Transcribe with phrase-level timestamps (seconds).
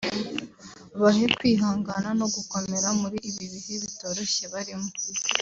[1.01, 4.89] bahe kwihangana no gukomera muri ibi bihe bitoroshye barimo”